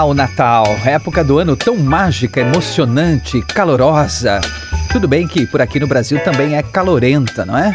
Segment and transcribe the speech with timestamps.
[0.00, 4.40] Ah, o Natal, época do ano tão mágica, emocionante, calorosa.
[4.90, 7.74] Tudo bem que por aqui no Brasil também é calorenta, não é?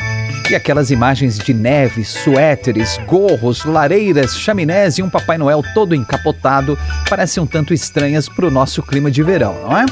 [0.50, 6.76] E aquelas imagens de neve, suéteres, gorros, lareiras, chaminés e um Papai Noel todo encapotado
[7.08, 9.86] parecem um tanto estranhas para o nosso clima de verão, não é?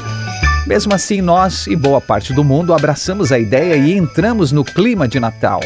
[0.66, 5.06] Mesmo assim, nós e boa parte do mundo abraçamos a ideia e entramos no clima
[5.06, 5.60] de Natal.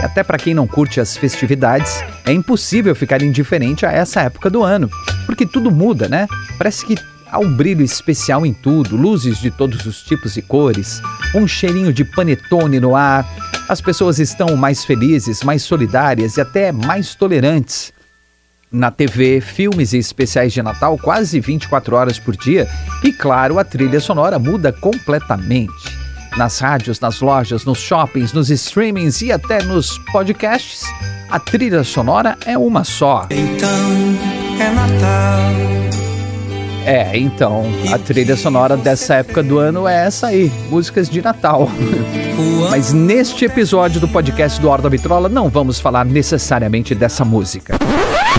[0.00, 4.48] E até para quem não curte as festividades, é impossível ficar indiferente a essa época
[4.48, 4.88] do ano,
[5.26, 6.26] porque tudo muda, né?
[6.56, 6.96] Parece que
[7.30, 11.00] há um brilho especial em tudo, luzes de todos os tipos e cores,
[11.34, 13.26] um cheirinho de panetone no ar.
[13.68, 17.92] As pessoas estão mais felizes, mais solidárias e até mais tolerantes.
[18.70, 22.68] Na TV, filmes e especiais de Natal quase 24 horas por dia,
[23.02, 26.07] e claro, a trilha sonora muda completamente
[26.38, 30.84] nas rádios, nas lojas, nos shoppings, nos streamings e até nos podcasts,
[31.28, 33.26] a trilha sonora é uma só.
[33.28, 33.68] Então
[34.60, 35.68] é Natal.
[36.86, 41.68] É, então, a trilha sonora dessa época do ano é essa aí, músicas de Natal.
[42.70, 47.76] Mas neste episódio do podcast do Horda Vitrola não vamos falar necessariamente dessa música.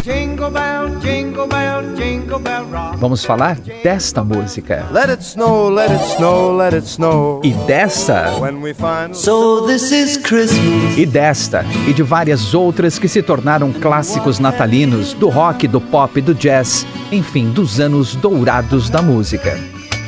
[0.03, 2.97] Jingle bell, jingle bell, jingle bell rock.
[2.97, 4.88] Vamos falar desta música.
[4.92, 7.42] Let it snow, let it snow, let it snow.
[7.44, 8.27] E dessa.
[9.14, 10.97] So this is Christmas.
[10.97, 16.22] E desta e de várias outras que se tornaram clássicos natalinos do rock, do pop,
[16.22, 19.58] do jazz, enfim, dos anos dourados da música.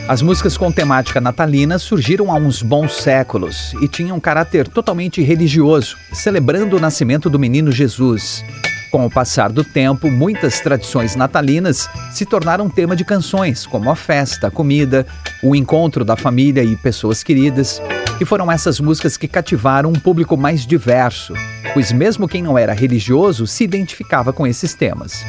[0.07, 5.21] As músicas com temática natalina surgiram há uns bons séculos e tinham um caráter totalmente
[5.21, 8.43] religioso, celebrando o nascimento do menino Jesus.
[8.91, 13.95] Com o passar do tempo, muitas tradições natalinas se tornaram tema de canções, como a
[13.95, 15.07] festa, a comida,
[15.41, 17.81] o encontro da família e pessoas queridas.
[18.19, 21.33] E foram essas músicas que cativaram um público mais diverso,
[21.73, 25.23] pois mesmo quem não era religioso se identificava com esses temas.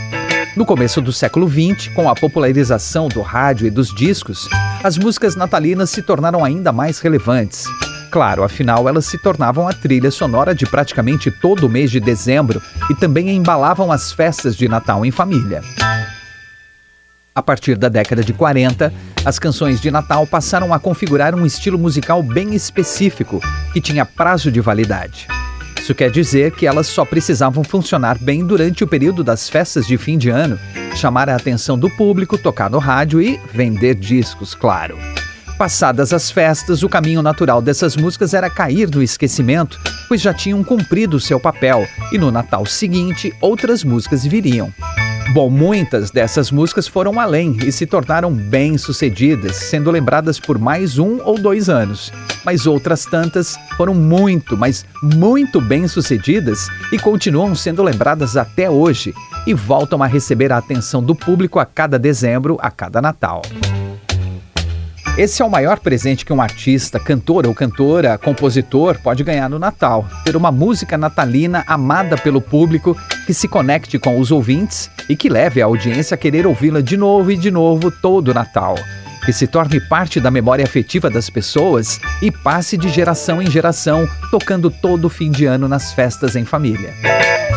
[0.57, 4.49] No começo do século XX, com a popularização do rádio e dos discos,
[4.83, 7.65] as músicas natalinas se tornaram ainda mais relevantes.
[8.13, 12.61] Claro, afinal elas se tornavam a trilha sonora de praticamente todo o mês de dezembro
[12.91, 15.63] e também embalavam as festas de Natal em família.
[17.35, 18.93] A partir da década de 40,
[19.25, 23.41] as canções de Natal passaram a configurar um estilo musical bem específico,
[23.73, 25.27] que tinha prazo de validade.
[25.81, 29.97] Isso quer dizer que elas só precisavam funcionar bem durante o período das festas de
[29.97, 30.59] fim de ano,
[30.95, 34.99] chamar a atenção do público, tocar no rádio e vender discos, claro.
[35.59, 40.63] Passadas as festas, o caminho natural dessas músicas era cair no esquecimento, pois já tinham
[40.65, 44.73] cumprido seu papel, e no Natal seguinte outras músicas viriam.
[45.33, 51.21] Bom, muitas dessas músicas foram além e se tornaram bem-sucedidas, sendo lembradas por mais um
[51.25, 52.13] ou dois anos.
[52.45, 59.15] Mas outras tantas foram muito, mas muito bem-sucedidas e continuam sendo lembradas até hoje
[59.47, 63.41] e voltam a receber a atenção do público a cada dezembro, a cada Natal.
[65.17, 69.59] Esse é o maior presente que um artista, cantor ou cantora, compositor pode ganhar no
[69.59, 72.97] Natal: ter uma música natalina amada pelo público
[73.27, 76.97] que se conecte com os ouvintes e que leve a audiência a querer ouvi-la de
[76.97, 78.75] novo e de novo todo o Natal.
[79.25, 84.09] Que se torne parte da memória afetiva das pessoas e passe de geração em geração,
[84.31, 86.93] tocando todo fim de ano nas festas em família.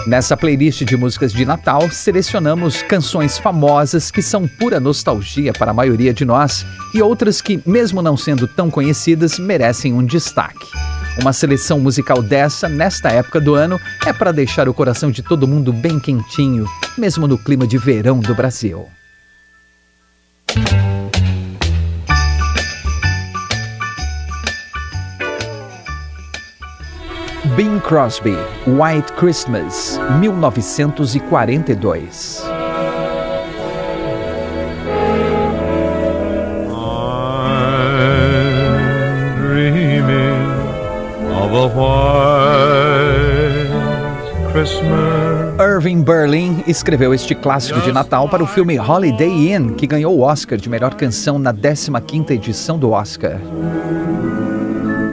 [0.05, 5.73] Nessa playlist de músicas de Natal, selecionamos canções famosas que são pura nostalgia para a
[5.73, 10.67] maioria de nós e outras que, mesmo não sendo tão conhecidas, merecem um destaque.
[11.19, 15.47] Uma seleção musical dessa, nesta época do ano, é para deixar o coração de todo
[15.47, 18.87] mundo bem quentinho, mesmo no clima de verão do Brasil.
[27.55, 28.35] Bing Crosby,
[28.67, 32.43] White Christmas, 1942.
[45.57, 50.23] Irving Berlin escreveu este clássico de Natal para o filme Holiday Inn, que ganhou o
[50.23, 53.39] Oscar de melhor canção na 15ª edição do Oscar.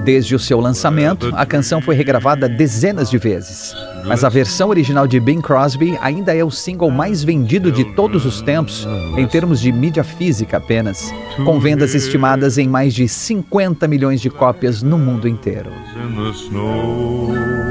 [0.04, 3.72] Desde o seu lançamento, a canção foi regravada dezenas de vezes,
[4.04, 8.26] mas a versão original de Bing Crosby ainda é o single mais vendido de todos
[8.26, 11.14] os tempos, em termos de mídia física apenas,
[11.44, 15.70] com vendas estimadas em mais de 50 milhões de cópias no mundo inteiro.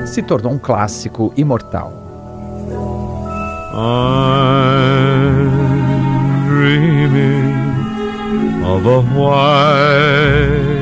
[0.05, 1.99] Se tornou um clássico imortal.
[3.73, 5.49] I'm
[6.47, 7.51] dreaming
[8.65, 10.80] of a white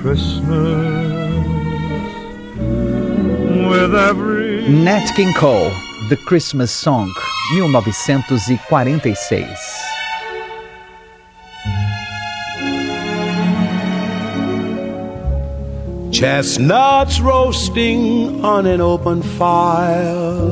[0.00, 1.12] Christmas
[3.68, 5.70] with every Nat King Cole,
[6.08, 7.12] The Christmas Song,
[7.54, 9.82] 1946.
[16.12, 20.50] Chestnuts roasting on an open fire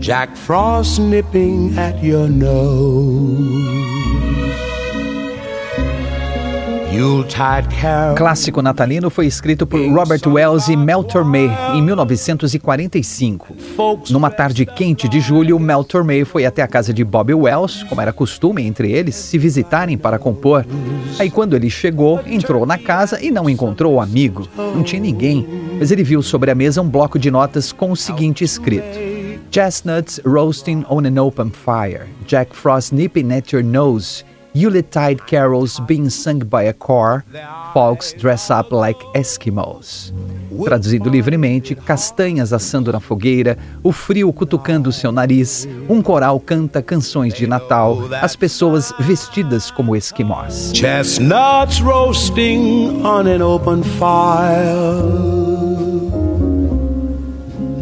[0.00, 3.77] Jack Frost nipping at your nose.
[8.16, 13.54] Clássico natalino foi escrito por Robert Wells e Mel Tormé em 1945.
[14.08, 18.00] Numa tarde quente de julho, Mel Tormé foi até a casa de Bob Wells, como
[18.00, 20.64] era costume entre eles, se visitarem para compor.
[21.18, 24.48] Aí quando ele chegou, entrou na casa e não encontrou o amigo.
[24.56, 25.46] Não tinha ninguém,
[25.78, 28.98] mas ele viu sobre a mesa um bloco de notas com o seguinte escrito:
[29.50, 34.24] Chestnuts roasting on an open fire, Jack Frost nipping at your nose,
[34.58, 37.24] Yuletide carols being sung by a choir,
[37.72, 40.12] folks dress up like Eskimos.
[40.64, 47.34] Traduzido livremente, castanhas assando na fogueira, o frio cutucando seu nariz, um coral canta canções
[47.34, 50.72] de Natal, as pessoas vestidas como esquimós.
[50.74, 54.98] Chestnuts roasting on an open fire.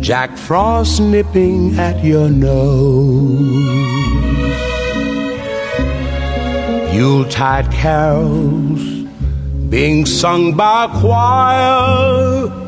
[0.02, 3.85] Jack Frost nipping at your nose.
[6.96, 8.80] Yuletide carols
[9.68, 12.65] being sung by a choir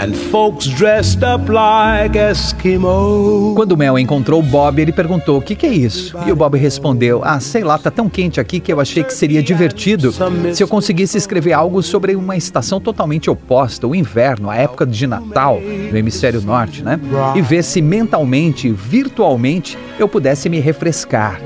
[0.00, 3.54] and folks dressed up like Eskimos.
[3.54, 7.20] Quando Mel encontrou Bob, ele perguntou: "O que, que é isso?" E o Bob respondeu:
[7.22, 10.10] "Ah, sei lá, tá tão quente aqui que eu achei que seria divertido
[10.54, 15.06] se eu conseguisse escrever algo sobre uma estação totalmente oposta, o inverno, a época de
[15.06, 16.98] Natal no hemisfério norte, né?
[17.34, 21.40] E ver se mentalmente, virtualmente, eu pudesse me refrescar."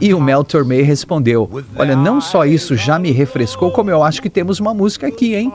[0.00, 4.22] E o Mel Tormé respondeu: Olha, não só isso já me refrescou, como eu acho
[4.22, 5.52] que temos uma música aqui, hein?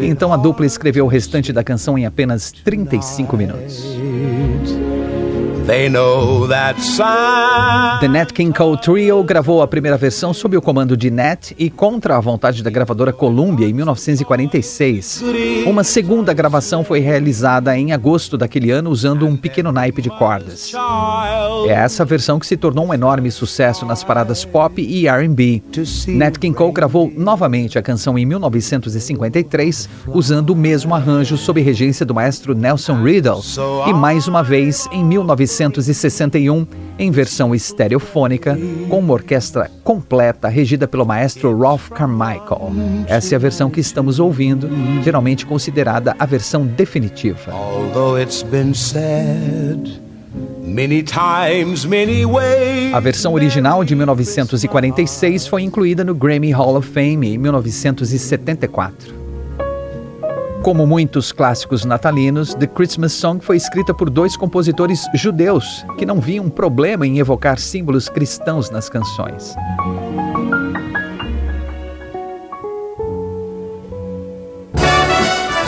[0.00, 3.84] Então a dupla escreveu o restante da canção em apenas 35 minutos.
[8.00, 11.70] The Nat King Cole Trio gravou a primeira versão sob o comando de Nat e
[11.70, 15.24] contra a vontade da gravadora Columbia em 1946.
[15.66, 20.70] Uma segunda gravação foi realizada em agosto daquele ano usando um pequeno naipe de cordas.
[21.66, 25.62] É essa versão que se tornou um enorme sucesso nas paradas pop e R&B.
[26.08, 32.04] Nat King Cole gravou novamente a canção em 1953 usando o mesmo arranjo sob regência
[32.04, 33.40] do maestro Nelson Riddle
[33.86, 36.66] e mais uma vez em 19 1961
[36.98, 38.58] em versão estereofônica,
[38.88, 42.72] com uma orquestra completa regida pelo maestro Ralph Carmichael.
[43.06, 44.68] Essa é a versão que estamos ouvindo,
[45.02, 47.52] geralmente considerada a versão definitiva.
[52.92, 59.23] A versão original de 1946 foi incluída no Grammy Hall of Fame em 1974.
[60.64, 66.22] Como muitos clássicos natalinos, The Christmas Song foi escrita por dois compositores judeus que não
[66.22, 69.54] viam problema em evocar símbolos cristãos nas canções.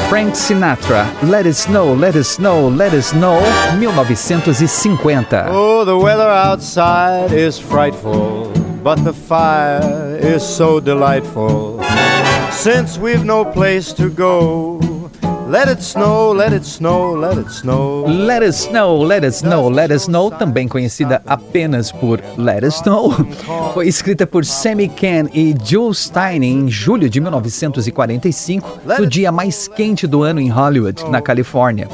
[0.08, 3.38] Frank Sinatra, Let It Snow, Let It Snow, Let It Snow,
[3.78, 5.50] 1950.
[5.50, 8.50] Oh, the weather outside is frightful,
[8.82, 11.84] but the fire is so delightful.
[12.56, 14.80] Since we've no place to go,
[15.48, 18.04] Let it snow, let it snow, let it snow.
[18.04, 22.74] Let it snow, let it snow, let it snow, também conhecida apenas por Let it
[22.74, 23.12] snow,
[23.72, 29.68] foi escrita por Sammy Ken e Jules Stein em julho de 1945, no dia mais
[29.68, 31.86] quente do ano em Hollywood, na Califórnia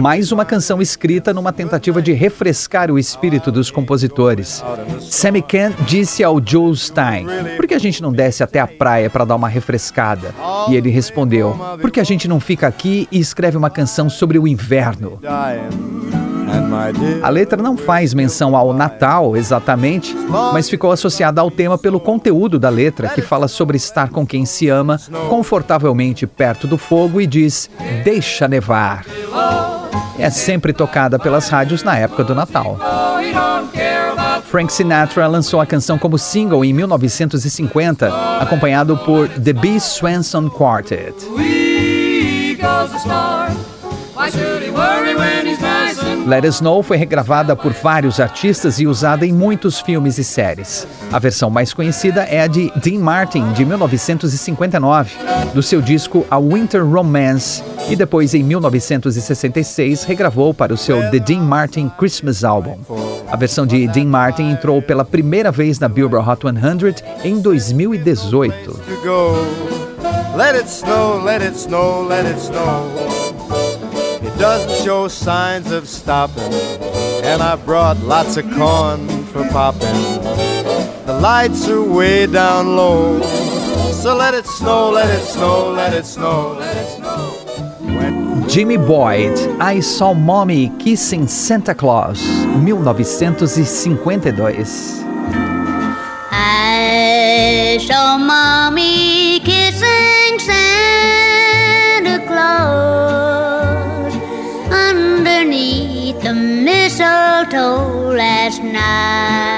[0.00, 4.62] mais uma canção escrita numa tentativa de refrescar o espírito dos compositores.
[5.00, 9.10] Sammy Kent disse ao Joe Stein: Por que a gente não desce até a praia
[9.10, 10.34] para dar uma refrescada?
[10.68, 14.38] E ele respondeu: Por que a gente não fica aqui e escreve uma canção sobre
[14.38, 15.18] o inverno?
[17.22, 20.14] A letra não faz menção ao Natal exatamente,
[20.52, 24.44] mas ficou associada ao tema pelo conteúdo da letra, que fala sobre estar com quem
[24.44, 27.70] se ama, confortavelmente perto do fogo e diz:
[28.04, 29.04] Deixa nevar
[30.18, 32.78] é sempre tocada pelas rádios na época do Natal.
[34.44, 39.80] Frank Sinatra lançou a canção como single em 1950, acompanhado por The B.
[39.80, 41.14] Swanson Quartet.
[46.26, 50.86] Let It Snow foi regravada por vários artistas e usada em muitos filmes e séries.
[51.12, 55.12] A versão mais conhecida é a de Dean Martin, de 1959,
[55.52, 61.18] do seu disco A Winter Romance, e depois, em 1966, regravou para o seu The
[61.18, 62.78] Dean Martin Christmas Album.
[63.30, 69.81] A versão de Dean Martin entrou pela primeira vez na Billboard Hot 100 em 2018.
[70.34, 72.90] Let it snow, let it snow, let it snow.
[74.22, 76.54] It doesn't show signs of stopping.
[77.22, 79.92] And I brought lots of corn for popping.
[81.04, 83.20] The lights are way down low.
[83.92, 88.46] So let it snow, let it snow, let it snow, let it snow.
[88.48, 92.22] Jimmy Boyd, I Saw Mommy Kissing Santa Claus,
[92.64, 95.04] 1952.
[96.30, 99.31] I saw Mommy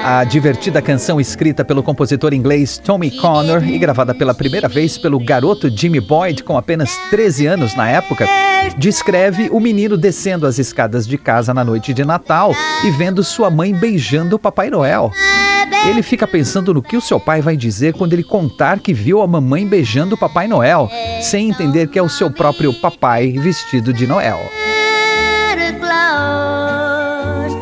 [0.05, 5.19] A divertida canção escrita pelo compositor inglês Tommy Connor e gravada pela primeira vez pelo
[5.19, 8.25] garoto Jimmy Boyd, com apenas 13 anos na época,
[8.77, 13.49] descreve o menino descendo as escadas de casa na noite de Natal e vendo sua
[13.49, 15.11] mãe beijando o Papai Noel.
[15.89, 19.21] Ele fica pensando no que o seu pai vai dizer quando ele contar que viu
[19.21, 20.89] a mamãe beijando o Papai Noel,
[21.21, 24.39] sem entender que é o seu próprio papai vestido de Noel.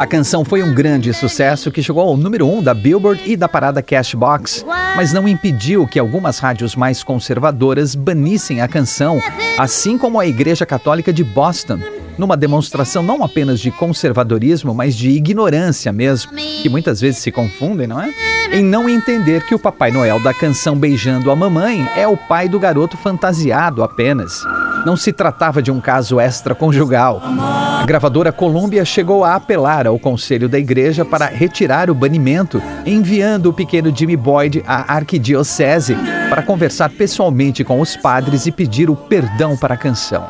[0.04, 3.38] A canção foi um grande sucesso que chegou ao número 1 um da Billboard e
[3.38, 4.66] da parada Cashbox,
[4.98, 9.22] mas não impediu que algumas rádios mais conservadoras banissem a canção,
[9.58, 11.80] assim como a Igreja Católica de Boston,
[12.18, 17.88] numa demonstração não apenas de conservadorismo, mas de ignorância mesmo, que muitas vezes se confundem,
[17.88, 18.14] não é?
[18.54, 22.48] Em não entender que o Papai Noel da canção Beijando a Mamãe é o pai
[22.48, 24.44] do garoto fantasiado apenas.
[24.86, 27.20] Não se tratava de um caso extraconjugal.
[27.26, 33.48] A gravadora Columbia chegou a apelar ao conselho da igreja para retirar o banimento, enviando
[33.48, 35.98] o pequeno Jimmy Boyd à arquidiocese
[36.30, 40.28] para conversar pessoalmente com os padres e pedir o perdão para a canção.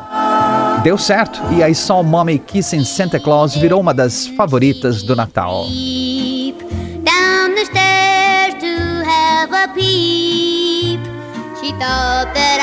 [0.82, 5.66] Deu certo e a Saw Mommy Kissing Santa Claus virou uma das favoritas do Natal.
[11.78, 12.53] the.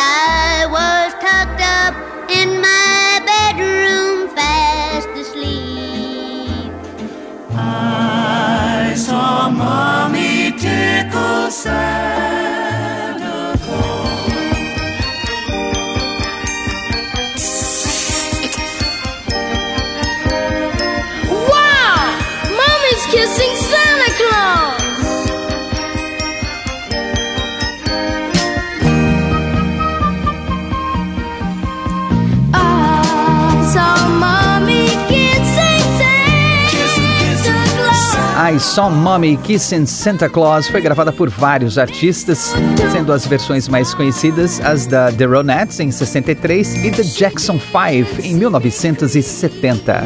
[38.62, 42.54] Saw Mommy Kissing Santa Claus foi gravada por vários artistas,
[42.92, 48.22] sendo as versões mais conhecidas as da The Ronettes em 63 e The Jackson 5
[48.22, 50.04] em 1970.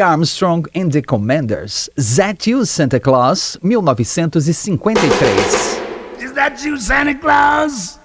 [0.00, 1.88] Armstrong and the Commanders.
[2.16, 5.28] That You, Santa Claus, 1953.
[6.24, 7.98] Is that you, Santa Claus?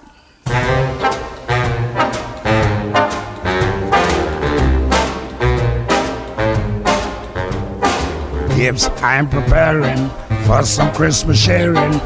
[8.57, 10.09] Yes, I'm preparing
[10.45, 11.99] for some Christmas sharing,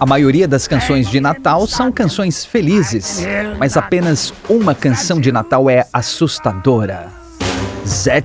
[0.00, 3.22] A maioria das canções de Natal são canções felizes,
[3.58, 7.08] mas apenas uma canção de Natal é assustadora.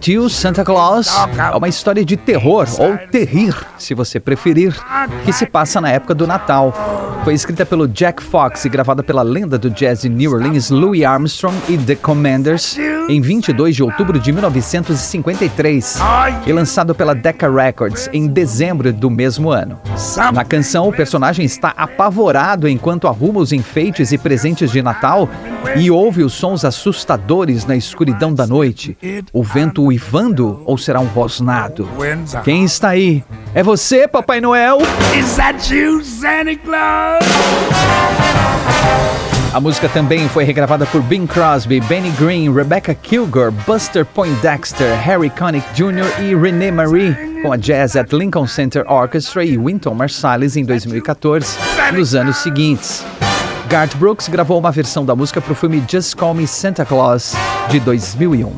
[0.07, 1.09] You, Santa Claus
[1.53, 4.73] é uma história de terror, ou terrir, se você preferir,
[5.25, 6.73] que se passa na época do Natal.
[7.25, 11.03] Foi escrita pelo Jack Fox e gravada pela lenda do jazz de New Orleans, Louis
[11.03, 15.99] Armstrong e The Commanders em 22 de outubro de 1953
[16.45, 19.79] e lançado pela Decca Records em dezembro do mesmo ano.
[20.33, 25.29] Na canção, o personagem está apavorado enquanto arruma os enfeites e presentes de Natal
[25.77, 28.97] e ouve os sons assustadores na escuridão da noite.
[29.33, 31.87] O vento uivando ou será um rosnado?
[32.43, 33.23] Quem está aí?
[33.53, 34.79] É você, Papai Noel?
[35.17, 37.25] Is that you, Santa Claus?
[39.55, 45.29] A música também foi regravada por Bing Crosby, Benny Green, Rebecca Kilgore, Buster Poindexter, Harry
[45.29, 46.21] Connick Jr.
[46.21, 51.57] e Renee Marie, com a Jazz at Lincoln Center Orchestra e Wynton Marsalis em 2014
[51.87, 53.01] e nos anos seguintes.
[53.69, 57.33] Garth Brooks gravou uma versão da música para o filme Just Call Me Santa Claus
[57.69, 58.51] de 2001.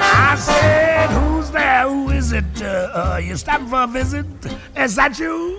[0.00, 1.86] I said, who's there?
[1.86, 2.46] Who is it?
[2.62, 4.24] Uh, uh, you for a visit?
[4.82, 5.58] Is that you?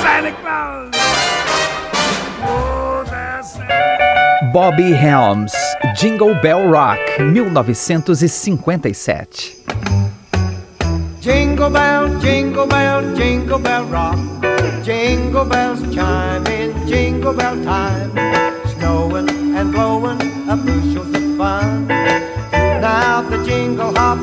[0.00, 1.67] Santa Claus.
[4.52, 5.52] Bobby Helms,
[5.96, 9.26] Jingle Bell Rock, 1957.
[11.20, 14.18] Jingle bell, jingle bell, jingle bell rock.
[14.84, 18.10] Jingle bells chime in jingle bell time.
[18.68, 21.88] Snowing and blowing a bushels of fun.
[21.88, 24.18] Now the jingle hop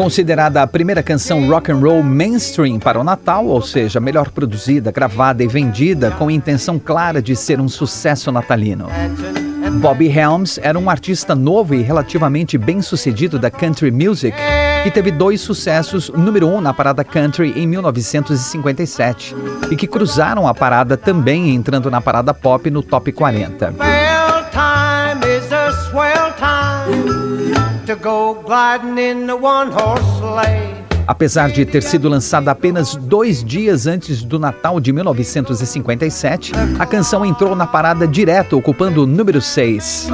[0.00, 4.90] Considerada a primeira canção rock and roll mainstream para o Natal, ou seja, melhor produzida,
[4.90, 8.86] gravada e vendida com a intenção clara de ser um sucesso natalino.
[9.78, 14.34] Bobby Helms era um artista novo e relativamente bem-sucedido da country music,
[14.82, 19.36] que teve dois sucessos número um na parada country em 1957
[19.70, 24.19] e que cruzaram a parada também entrando na parada pop no top 40.
[31.06, 37.26] Apesar de ter sido lançada apenas dois dias antes do Natal de 1957, a canção
[37.26, 40.08] entrou na parada direto, ocupando o número 6.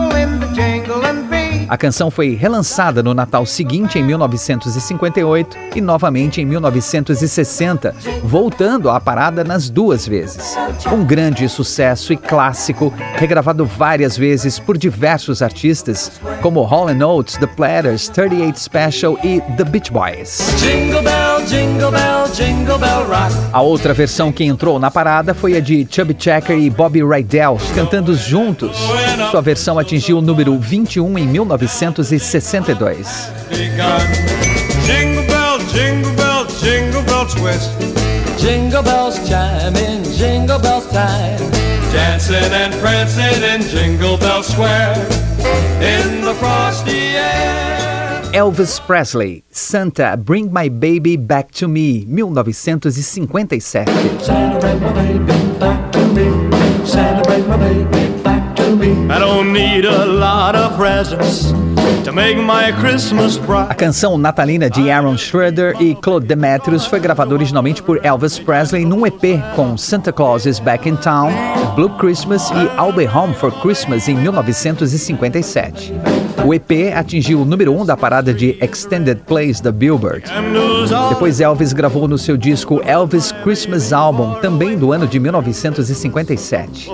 [1.68, 9.00] A canção foi relançada no Natal seguinte, em 1958, e novamente em 1960, voltando à
[9.00, 10.56] parada nas duas vezes.
[10.92, 17.46] Um grande sucesso e clássico, regravado várias vezes por diversos artistas, como Hall Oates, The
[17.46, 20.54] Platters, 38 Special e The Beach Boys.
[20.58, 23.34] Jingle bell, jingle bell, jingle bell rock.
[23.52, 27.58] A outra versão que entrou na parada foi a de Chubby Checker e Bobby Rydell,
[27.74, 28.76] cantando juntos.
[29.30, 31.26] Sua versão atingiu o número 21 em
[31.60, 32.74] 1962.
[33.50, 34.00] Begun.
[34.86, 37.70] Jingle bell, jingle bell, jingle bell twist.
[38.38, 41.38] Jingle bells chime in jingle bells time.
[41.92, 44.94] Dancing and prancing in Jingle Bell Square.
[45.80, 48.22] In the frosty air.
[48.34, 54.20] Elvis Presley, Santa, Bring My Baby Back to Me, 1957.
[54.20, 56.50] Santa bring my baby back to me.
[56.84, 58.15] Santa bring my baby
[63.68, 68.84] a canção natalina de Aaron Schroeder e Claude Demetrius foi gravada originalmente por Elvis Presley
[68.84, 71.30] num EP com Santa Claus is Back in Town,
[71.76, 75.94] Blue Christmas e I'll Be Home for Christmas em 1957.
[76.44, 80.24] O EP atingiu o número 1 um da parada de Extended Plays da Billboard.
[81.08, 86.90] Depois Elvis gravou no seu disco Elvis Christmas Album, também do ano de 1957.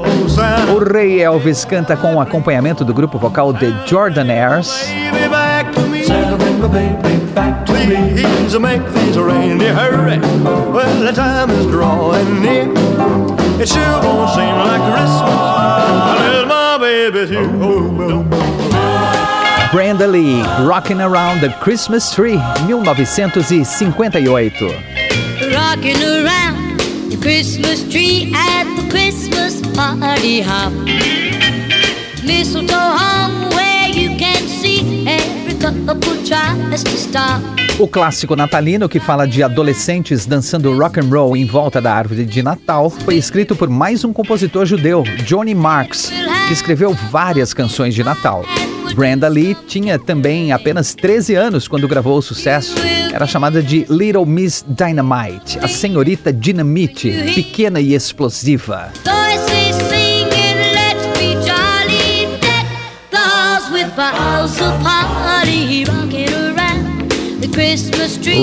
[0.75, 4.91] O rei Elvis canta com o acompanhamento do grupo vocal The Jordanaires.
[13.61, 17.49] It sure won't seem like Christmas my baby's here.
[17.61, 18.52] Oh.
[19.73, 24.61] Brenda Lee, Rockin' Around the Christmas Tree, 1958.
[25.55, 26.79] Rocking around
[27.11, 30.75] the Christmas tree at the Christmas party hop.
[32.23, 37.41] Mistletoe where you can see every couple tries to stop.
[37.79, 42.25] O clássico natalino, que fala de adolescentes dançando rock and roll em volta da árvore
[42.25, 46.13] de Natal, foi escrito por mais um compositor judeu, Johnny Marks,
[46.47, 48.45] que escreveu várias canções de Natal.
[48.95, 52.75] Brenda Lee tinha também apenas 13 anos quando gravou o sucesso.
[53.13, 58.93] Era chamada de Little Miss Dynamite, a senhorita dinamite, pequena e explosiva.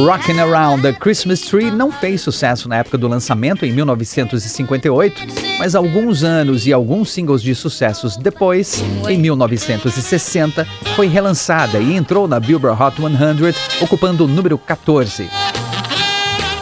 [0.05, 5.23] Rockin' Around the Christmas Tree não fez sucesso na época do lançamento, em 1958,
[5.57, 12.27] mas alguns anos e alguns singles de sucessos depois, em 1960, foi relançada e entrou
[12.27, 15.27] na Billboard Hot 100, ocupando o número 14.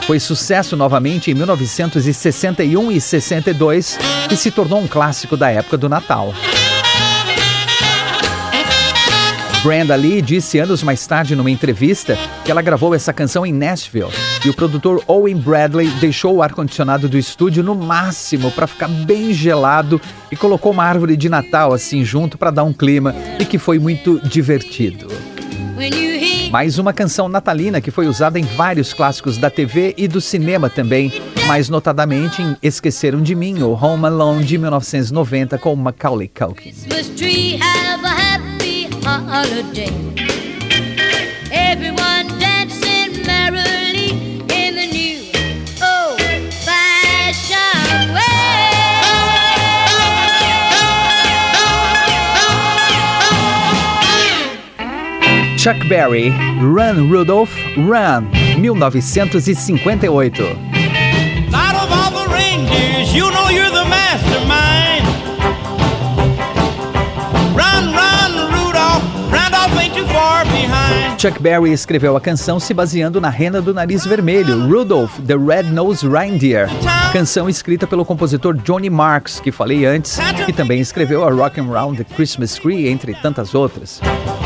[0.06, 4.00] Foi sucesso novamente em 1961 e 62
[4.32, 6.34] e se tornou um clássico da época do Natal.
[9.64, 14.12] Brenda Lee disse anos mais tarde numa entrevista que ela gravou essa canção em Nashville
[14.46, 19.34] e o produtor Owen Bradley deixou o ar-condicionado do estúdio no máximo para ficar bem
[19.34, 20.00] gelado
[20.32, 23.80] e colocou uma árvore de Natal assim junto para dar um clima e que foi
[23.80, 25.08] muito divertido.
[26.52, 30.70] Mais uma canção natalina que foi usada em vários clássicos da TV e do cinema
[30.70, 31.12] também,
[31.46, 36.74] mais notadamente em Esqueceram de Mim, ou Home Alone de 1990 com Macaulay Culkin.
[39.08, 39.88] Holiday.
[41.52, 44.10] Everyone dancing merrily
[44.54, 45.20] in the new
[45.82, 46.20] old
[46.54, 48.28] fashioned way.
[55.58, 56.30] Chuck Berry,
[56.62, 58.30] Run Rudolph, Run,
[58.62, 60.40] 1958.
[61.54, 63.77] Out of all the reindeers, you know you're the
[71.18, 76.08] Chuck Berry escreveu a canção se baseando na rena do nariz vermelho, Rudolph the Red-Nosed
[76.08, 76.70] Reindeer,
[77.12, 81.72] canção escrita pelo compositor Johnny Marks, que falei antes, que também escreveu a Rock and
[81.72, 84.00] Round the Christmas Tree, entre tantas outras.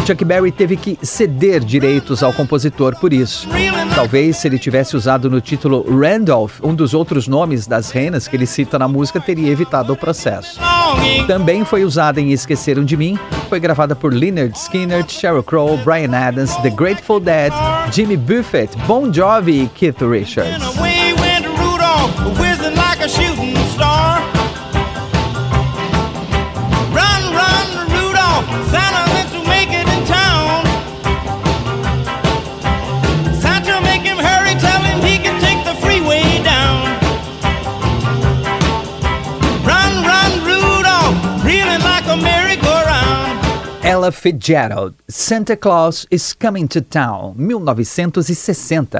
[0.07, 3.47] Chuck Berry teve que ceder direitos ao compositor por isso.
[3.93, 8.35] Talvez se ele tivesse usado no título Randolph, um dos outros nomes das renas que
[8.35, 10.59] ele cita na música, teria evitado o processo.
[11.27, 13.19] Também foi usada em Esqueceram de Mim,
[13.51, 17.51] foi gravada por Leonard Skinner, Sheryl Crow, Brian Adams, The Grateful Dead,
[17.91, 20.63] Jimmy Buffett, Bon Jovi e Keith Richards.
[44.21, 48.99] Fitzgerald, Santa Claus is Coming to Town, 1960.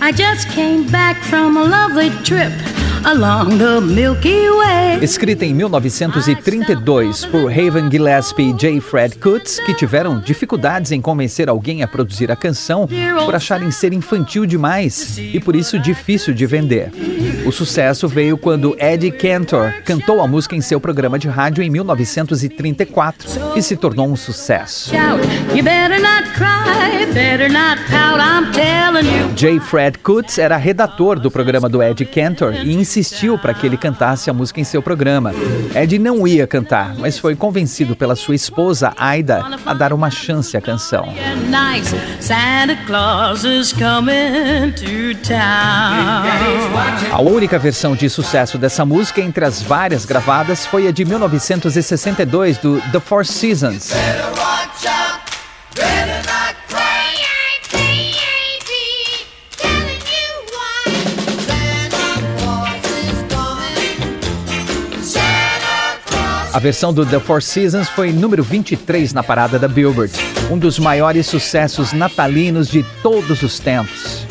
[0.00, 2.52] I just came back from a lovely trip
[3.04, 5.02] along the Milky Way.
[5.02, 8.80] Escrita em 1932 por Haven Gillespie e J.
[8.80, 12.88] Fred Kutz, que tiveram dificuldades em convencer alguém a produzir a canção
[13.24, 16.90] por acharem ser infantil demais e por isso difícil de vender.
[17.48, 21.70] O sucesso veio quando Eddie Cantor cantou a música em seu programa de rádio em
[21.70, 24.90] 1934 e se tornou um sucesso.
[29.34, 29.60] J.
[29.60, 34.28] Fred Kutz era redator do programa do Ed Cantor e insistiu para que ele cantasse
[34.28, 35.32] a música em seu programa.
[35.74, 40.54] Ed não ia cantar, mas foi convencido pela sua esposa Aida a dar uma chance
[40.54, 41.14] à canção.
[47.37, 52.58] Get única versão de sucesso dessa música entre as várias gravadas foi a de 1962
[52.58, 53.92] do The Four Seasons.
[66.52, 70.12] A versão do The Four Seasons foi número 23 na parada da Billboard,
[70.50, 74.27] um dos maiores sucessos natalinos de todos os tempos.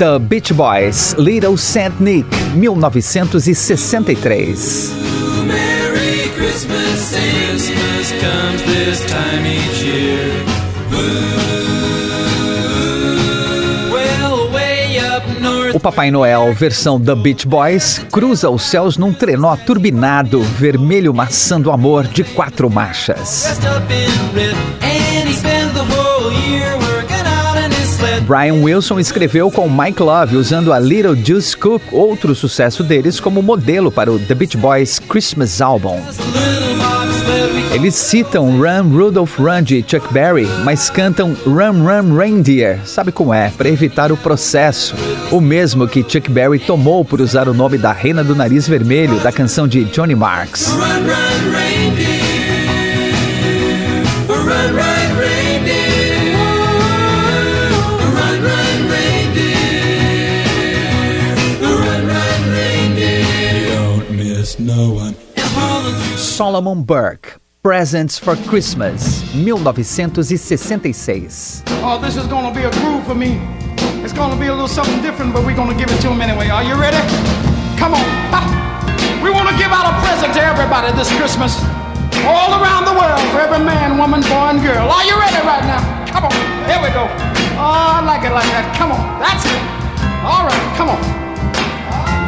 [0.00, 4.94] The Beach Boys, Little Saint Nick, 1963.
[5.46, 10.30] Merry Christmas, Christmas comes this time each year.
[15.74, 21.60] O Papai Noel, versão The Beach Boys, cruza os céus num trenó turbinado, vermelho maçã
[21.60, 23.60] do amor de quatro marchas.
[28.26, 33.42] Brian Wilson escreveu com Mike Love usando a Little Juice Cook, outro sucesso deles, como
[33.42, 36.00] modelo para o The Beach Boys Christmas Album.
[37.72, 43.32] Eles citam Run Rudolph Run de Chuck Berry, mas cantam Run Run Reindeer, sabe como
[43.32, 44.94] é, para evitar o processo.
[45.30, 49.20] O mesmo que Chuck Berry tomou por usar o nome da Rena do Nariz Vermelho
[49.20, 50.68] da canção de Johnny Marks.
[50.68, 51.69] run, run,
[66.40, 71.60] Solomon Burke, Presents for Christmas, 1966.
[71.84, 73.36] Oh, this is gonna be a groove for me.
[74.00, 76.48] It's gonna be a little something different, but we're gonna give it to him anyway.
[76.48, 76.96] Are you ready?
[77.76, 78.00] Come on.
[78.32, 78.40] Ha!
[79.20, 81.60] We wanna give out a present to everybody this Christmas.
[82.24, 84.88] All around the world, for every man, woman, boy, and girl.
[84.88, 85.84] Are you ready right now?
[86.08, 86.32] Come on.
[86.64, 87.04] Here we go.
[87.60, 88.64] Oh, I like it like that.
[88.80, 89.04] Come on.
[89.20, 89.60] That's it.
[90.24, 91.04] All right, come on.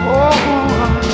[0.05, 1.12] Oh, oh, oh.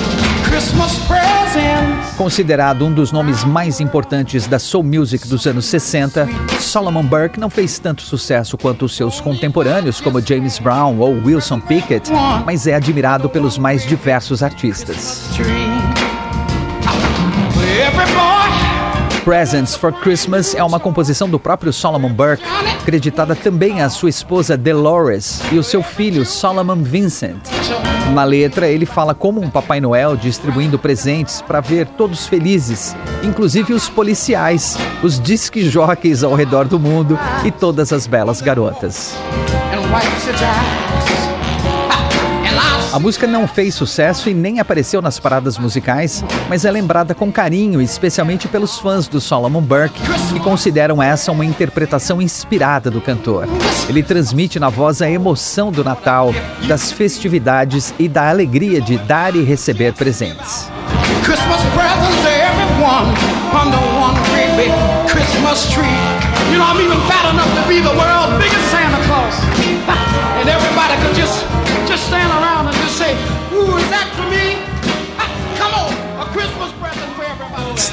[2.16, 6.28] Considerado um dos nomes mais importantes da soul music dos anos 60,
[6.60, 11.60] Solomon Burke não fez tanto sucesso quanto os seus contemporâneos como James Brown ou Wilson
[11.60, 12.10] Pickett,
[12.44, 15.28] mas é admirado pelos mais diversos artistas.
[19.24, 22.42] Presents for Christmas é uma composição do próprio Solomon Burke,
[22.88, 27.36] creditada também à sua esposa Dolores e o seu filho Solomon Vincent.
[28.14, 33.74] Na letra, ele fala como um Papai Noel distribuindo presentes para ver todos felizes, inclusive
[33.74, 39.14] os policiais, os disque jockeys ao redor do mundo e todas as belas garotas.
[42.90, 47.30] A música não fez sucesso e nem apareceu nas paradas musicais, mas é lembrada com
[47.30, 50.00] carinho, especialmente pelos fãs do Solomon Burke,
[50.32, 53.46] que consideram essa uma interpretação inspirada do cantor.
[53.90, 56.32] Ele transmite na voz a emoção do Natal,
[56.66, 60.70] das festividades e da alegria de dar e receber presentes.
[61.24, 63.12] Christmas presents to everyone
[63.52, 64.72] under one great
[65.06, 65.84] Christmas tree.
[66.50, 69.36] You know, I'm even fat enough to be the world's biggest Santa Claus.
[70.40, 71.44] And everybody could just,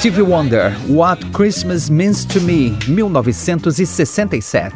[0.06, 4.72] Stevie Wonder, What Christmas Means to Me, 1967.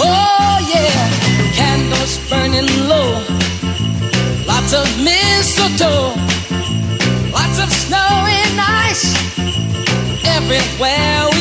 [0.00, 1.10] Oh yeah,
[1.54, 3.20] candles burning low
[4.46, 6.14] Lots of mistletoe,
[7.32, 9.12] lots of snow and ice
[10.24, 11.37] everywhere.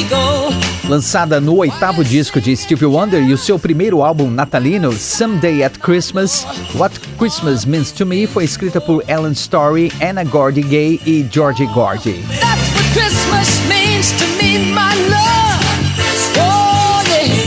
[0.87, 5.77] Lançada no oitavo disco de Stevie Wonder e o seu primeiro álbum natalino, Someday at
[5.79, 11.27] Christmas, What Christmas Means to Me foi escrita por Ellen Story, Anna Gordy Gay e
[11.29, 12.23] Georgie Gordy.
[12.39, 15.47] That's what Christmas means to me, my love.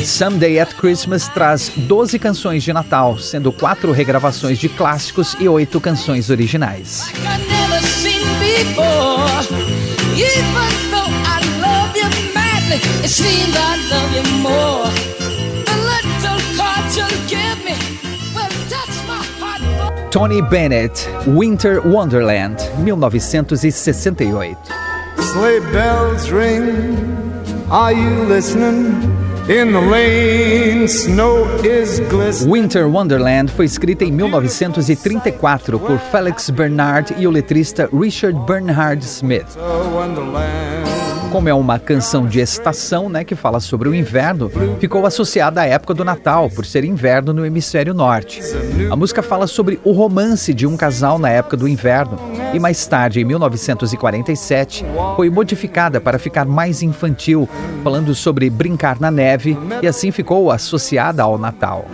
[0.04, 5.80] Someday at Christmas traz 12 canções de Natal, sendo quatro regravações de clássicos e oito
[5.80, 7.10] canções originais.
[20.10, 24.56] Tony Bennett, Winter Wonderland, 1968.
[25.18, 26.96] Sleigh bells ring,
[27.70, 29.08] are you listening?
[29.90, 30.86] Lane,
[32.46, 39.56] Winter Wonderland foi escrita em 1934 por Felix Bernard e o letrista Richard Bernhard Smith.
[41.30, 45.66] Como é uma canção de estação, né, que fala sobre o inverno, ficou associada à
[45.66, 48.40] época do Natal, por ser inverno no hemisfério norte.
[48.90, 52.18] A música fala sobre o romance de um casal na época do inverno
[52.52, 57.48] e mais tarde, em 1947, foi modificada para ficar mais infantil,
[57.84, 61.86] falando sobre brincar na neve e assim ficou associada ao Natal.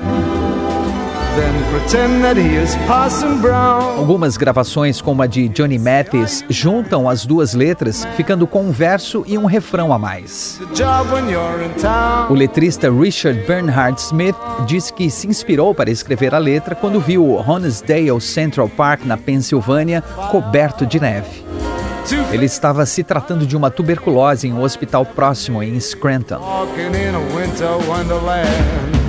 [3.99, 9.23] Algumas gravações, como a de Johnny Mathis, juntam as duas letras, ficando com um verso
[9.27, 10.59] e um refrão a mais.
[12.31, 17.35] O letrista Richard Bernhard Smith disse que se inspirou para escrever a letra quando viu
[17.47, 21.45] Honesdale Central Park, na Pensilvânia, coberto de neve.
[22.33, 26.41] Ele estava se tratando de uma tuberculose em um hospital próximo em Scranton.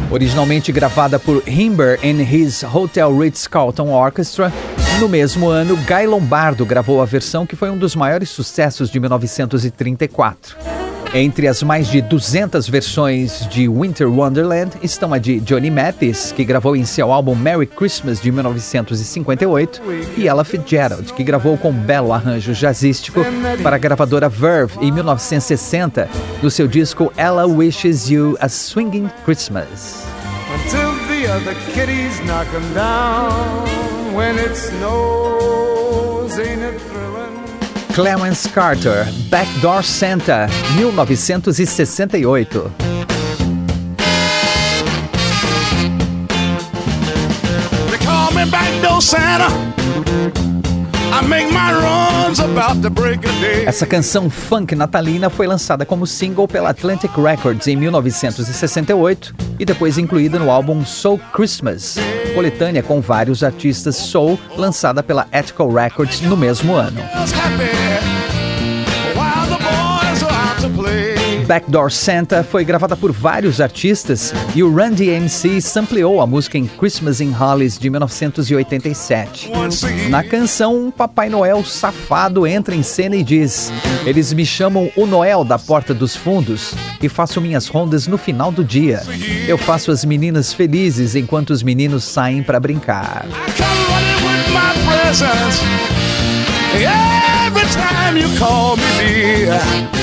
[0.10, 4.52] Originalmente gravada por Himber and His Hotel Ritz-Carlton Orchestra,
[5.02, 9.00] no mesmo ano, Guy Lombardo gravou a versão que foi um dos maiores sucessos de
[9.00, 10.77] 1934.
[11.14, 16.44] Entre as mais de 200 versões de Winter Wonderland estão a de Johnny Mathis, que
[16.44, 19.82] gravou em seu álbum Merry Christmas de 1958,
[20.18, 23.22] e Ella Fitzgerald, que gravou com um belo arranjo jazzístico
[23.64, 26.10] para a gravadora Verve em 1960,
[26.42, 30.06] no seu disco Ella Wishes You a Swinging Christmas.
[30.54, 35.67] Until the other kitties knock them down when it snows,
[37.98, 42.48] Clarence Carter, Backdoor Santa, 1968.
[47.90, 49.87] They call me Backdoor Santa.
[53.66, 59.98] Essa canção funk natalina foi lançada como single pela Atlantic Records em 1968 e depois
[59.98, 61.98] incluída no álbum Soul Christmas,
[62.36, 67.02] coletânea com vários artistas soul lançada pela Ethical Records no mesmo ano.
[71.48, 76.68] Backdoor Santa foi gravada por vários artistas e o Run DMC sampleou a música em
[76.68, 79.50] Christmas in Hollis de 1987.
[80.10, 83.72] Na canção, um Papai Noel safado entra em cena e diz:
[84.06, 88.52] Eles me chamam o Noel da Porta dos Fundos e faço minhas rondas no final
[88.52, 89.02] do dia.
[89.48, 93.26] Eu faço as meninas felizes enquanto os meninos saem para brincar.
[97.48, 99.97] Every time you call me dear.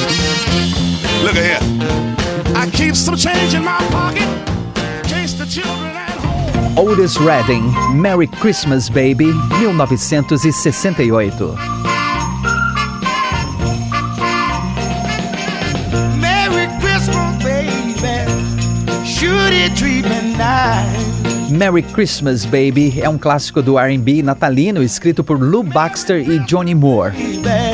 [1.25, 1.59] Look at here.
[2.55, 4.29] I keep some change in my pocket.
[5.09, 6.77] Case the children at home.
[6.79, 11.33] Otis Redding, Merry Christmas Baby, 1968.
[16.21, 17.95] Merry Christmas, baby.
[19.07, 21.14] Should it treat me nice?
[21.55, 26.75] Merry Christmas Baby é um clássico do R&B natalino escrito por Lou Baxter e Johnny
[26.75, 27.15] Moore.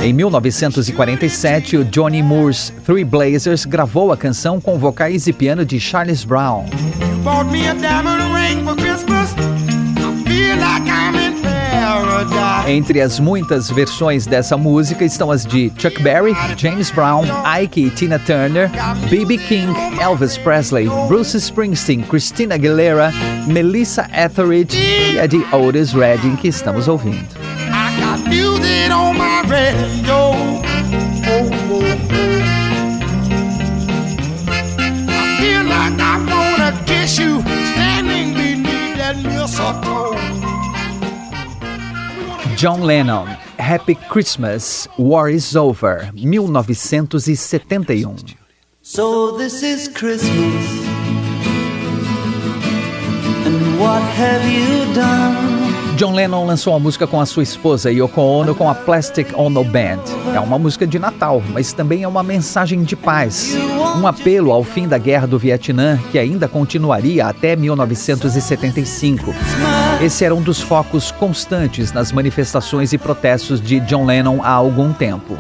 [0.03, 5.81] Em 1947, o Johnny Moore's Three Blazers gravou a canção com vocais e piano de
[5.81, 6.67] Charles Brown.
[12.67, 17.25] Entre as muitas versões dessa música estão as de Chuck Berry, James Brown,
[17.63, 18.71] Ike e Tina Turner,
[19.09, 19.39] B.B.
[19.39, 23.13] King, Elvis Presley, Bruce Springsteen, Christina Aguilera,
[23.47, 27.29] Melissa Etheridge e a de Otis Redding que estamos ouvindo.
[42.61, 43.27] John Lennon,
[43.59, 48.05] Happy Christmas, War is Over, 1971.
[48.05, 48.19] Um.
[48.83, 50.67] So this is Christmas.
[53.47, 55.60] And what have you done?
[56.01, 59.63] John Lennon lançou a música com a sua esposa Yoko Ono com a Plastic Ono
[59.63, 60.01] Band.
[60.35, 63.55] É uma música de Natal, mas também é uma mensagem de paz.
[64.01, 69.35] Um apelo ao fim da Guerra do Vietnã, que ainda continuaria até 1975.
[70.01, 74.95] Esse era um dos focos constantes nas manifestações e protestos de John Lennon há algum
[74.95, 75.37] tempo.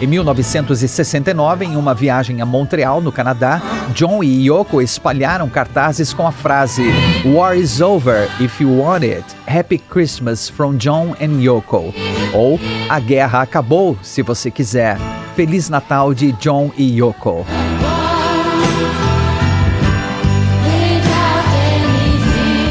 [0.00, 3.60] Em 1969, em uma viagem a Montreal, no Canadá,
[3.92, 6.84] John e Yoko espalharam cartazes com a frase
[7.24, 9.24] War is over if you want it.
[9.44, 11.92] Happy Christmas from John and Yoko.
[12.32, 14.98] Ou A guerra acabou se você quiser.
[15.34, 17.44] Feliz Natal de John e Yoko.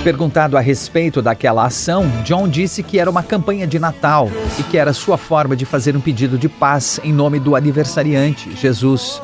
[0.08, 4.78] Perguntado a respeito daquela ação, John disse que era uma campanha de Natal e que
[4.78, 9.22] era sua forma de fazer um pedido de paz em nome do aniversariante, Jesus.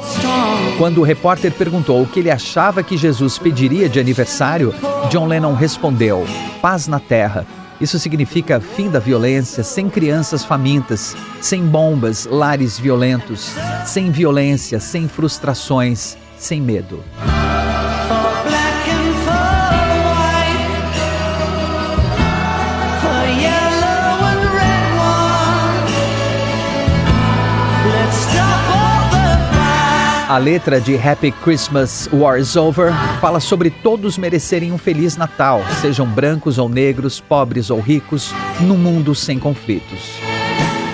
[0.77, 4.75] Quando o repórter perguntou o que ele achava que Jesus pediria de aniversário,
[5.09, 6.25] John Lennon respondeu:
[6.61, 7.47] paz na terra.
[7.79, 13.53] Isso significa fim da violência, sem crianças famintas, sem bombas, lares violentos,
[13.85, 17.01] sem violência, sem frustrações, sem medo.
[30.33, 32.91] A letra de Happy Christmas War is Over
[33.21, 38.75] fala sobre todos merecerem um feliz Natal, sejam brancos ou negros, pobres ou ricos, num
[38.75, 40.13] mundo sem conflitos.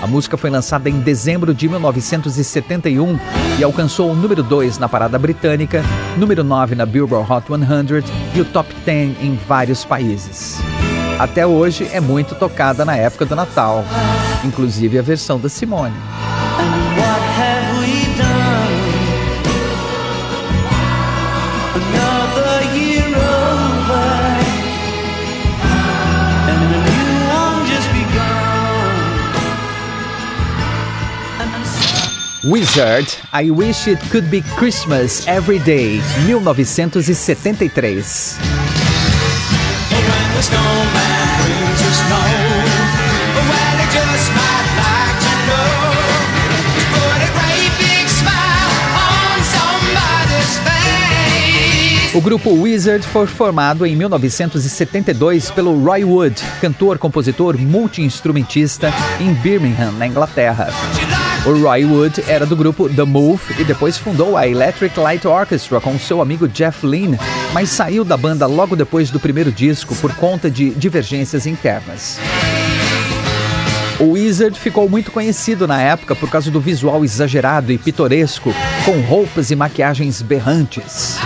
[0.02, 3.17] A música foi lançada em dezembro de 1971
[3.58, 5.86] e alcançou o número 2 na parada britânica,
[6.17, 8.04] número 9 na Billboard Hot 100
[8.36, 10.58] e o top 10 em vários países.
[11.17, 13.86] Até hoje é muito tocada na época do Natal,
[14.43, 15.95] inclusive a versão da Simone.
[32.43, 37.91] Wizard, I Wish It Could Be Christmas Every Day, 1973.
[37.91, 38.02] When
[40.32, 42.15] the snowman brings the snow,
[43.43, 45.91] well, he just might like to know.
[46.80, 52.15] Just put a great big smile on somebody's face.
[52.15, 59.91] O grupo Wizard foi formado em 1972 pelo Roy Wood, cantor, compositor, multi-instrumentista em Birmingham,
[59.91, 60.69] na Inglaterra.
[61.45, 65.80] O Roy Wood era do grupo The Move e depois fundou a Electric Light Orchestra
[65.80, 67.17] com seu amigo Jeff Lynne,
[67.54, 72.19] mas saiu da banda logo depois do primeiro disco por conta de divergências internas.
[73.99, 78.54] O Wizard ficou muito conhecido na época por causa do visual exagerado e pitoresco,
[78.86, 81.17] com roupas e maquiagens berrantes.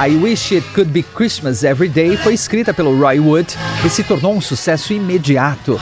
[0.00, 2.16] I wish it could be Christmas every day.
[2.18, 5.78] Foi escrita pelo Roy Wood e se tornou um sucesso imediato.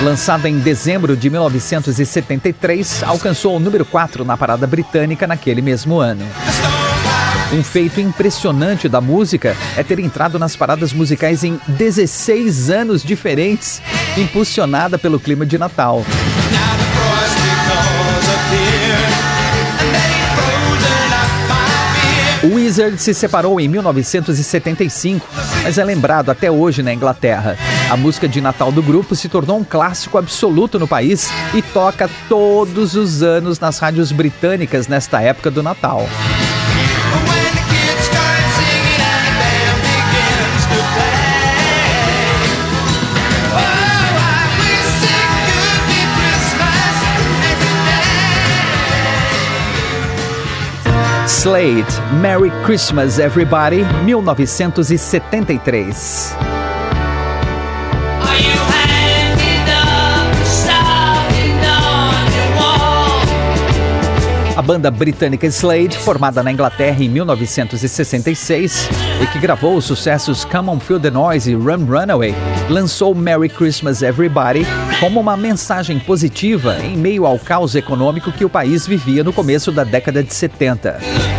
[0.00, 6.24] Lançada em dezembro de 1973, alcançou o número 4 na parada britânica naquele mesmo ano.
[7.52, 13.82] Um feito impressionante da música é ter entrado nas paradas musicais em 16 anos diferentes,
[14.16, 16.04] impulsionada pelo clima de Natal.
[22.72, 25.28] O Wizard se separou em 1975,
[25.62, 27.54] mas é lembrado até hoje na Inglaterra.
[27.90, 32.08] A música de Natal do grupo se tornou um clássico absoluto no país e toca
[32.30, 36.08] todos os anos nas rádios britânicas nesta época do Natal.
[51.42, 51.90] Slade,
[52.20, 56.36] Merry Christmas Everybody, 1973.
[64.54, 68.88] A banda britânica Slade, formada na Inglaterra em 1966
[69.20, 72.36] e que gravou os sucessos Come On Feel the Noise e Run Runaway,
[72.70, 74.64] lançou Merry Christmas Everybody
[75.00, 79.72] como uma mensagem positiva em meio ao caos econômico que o país vivia no começo
[79.72, 81.31] da década de 70.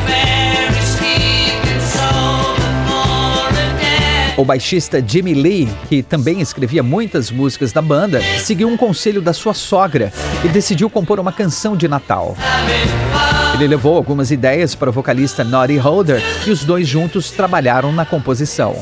[4.36, 9.31] O baixista Jimmy Lee, que também escrevia muitas músicas da banda, seguiu um conselho da
[9.31, 10.11] sua sogra
[10.43, 12.36] e decidiu compor uma canção de Natal.
[13.53, 18.05] Ele levou algumas ideias para o vocalista Noddy Holder e os dois juntos trabalharam na
[18.05, 18.75] composição.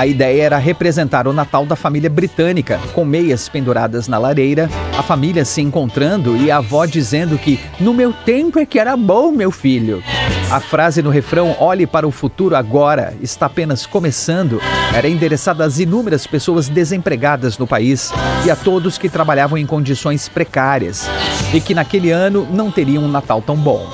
[0.00, 5.02] A ideia era representar o Natal da família britânica, com meias penduradas na lareira, a
[5.02, 9.30] família se encontrando e a avó dizendo que no meu tempo é que era bom,
[9.30, 10.02] meu filho.
[10.50, 14.58] A frase no refrão Olhe para o futuro agora está apenas começando
[14.94, 18.10] era endereçada às inúmeras pessoas desempregadas no país
[18.46, 21.06] e a todos que trabalhavam em condições precárias
[21.52, 23.86] e que naquele ano não teriam um Natal tão bom.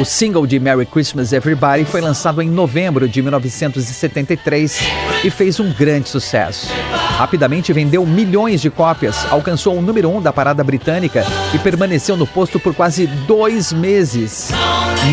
[0.00, 4.80] O single de Merry Christmas Everybody foi lançado em novembro de 1973
[5.24, 6.68] e fez um grande sucesso.
[7.16, 12.16] Rapidamente vendeu milhões de cópias, alcançou o número 1 um da parada britânica e permaneceu
[12.16, 14.50] no posto por quase dois meses.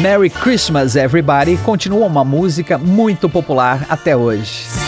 [0.03, 4.84] Merry Christmas Everybody continua uma música muito popular até hoje.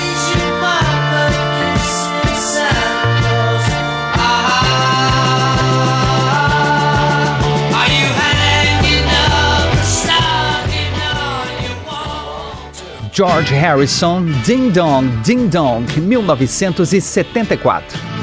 [13.18, 18.17] George Harrison, Ding Dong, Ding Dong, 1974.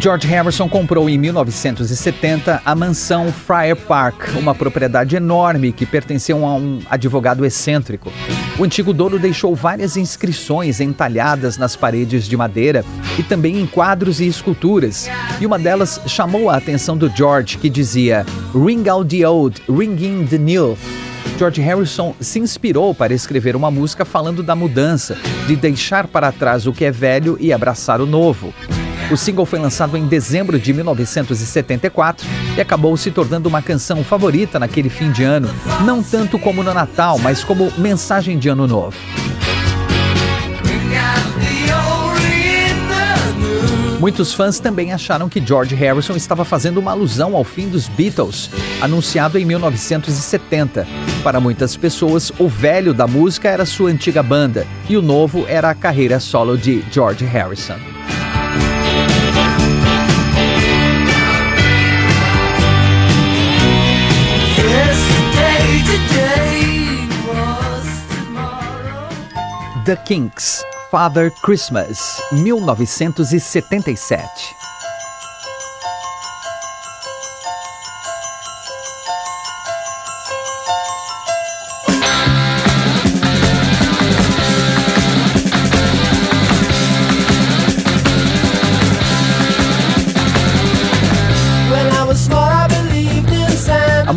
[0.00, 6.54] George Harrison comprou em 1970 a mansão Friar Park, uma propriedade enorme que pertenceu a
[6.54, 8.12] um advogado excêntrico.
[8.56, 12.84] O antigo dono deixou várias inscrições entalhadas nas paredes de madeira
[13.18, 17.68] e também em quadros e esculturas, e uma delas chamou a atenção do George, que
[17.68, 18.24] dizia
[18.54, 20.78] Ring out the old, ring in the new.
[21.38, 25.16] George Harrison se inspirou para escrever uma música falando da mudança,
[25.46, 28.52] de deixar para trás o que é velho e abraçar o novo.
[29.08, 32.26] O single foi lançado em dezembro de 1974
[32.56, 35.48] e acabou se tornando uma canção favorita naquele fim de ano,
[35.84, 38.96] não tanto como no Natal, mas como mensagem de ano novo.
[43.98, 48.48] Muitos fãs também acharam que George Harrison estava fazendo uma alusão ao fim dos Beatles,
[48.80, 50.86] anunciado em 1970.
[51.24, 55.70] Para muitas pessoas, o velho da música era sua antiga banda e o novo era
[55.70, 57.76] a carreira solo de George Harrison.
[69.84, 74.57] The Kinks, Father Christmas, 1977.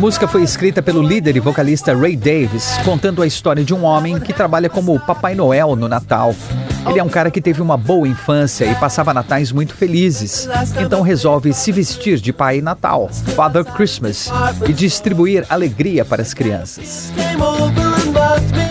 [0.02, 4.18] Música foi escrita pelo líder e vocalista Ray Davis, contando a história de um homem
[4.18, 6.34] que trabalha como Papai Noel no Natal.
[6.88, 10.48] Ele é um cara que teve uma boa infância e passava natais muito felizes.
[10.76, 14.28] Então resolve se vestir de Pai Natal, Father Christmas,
[14.68, 17.12] e distribuir alegria para as crianças.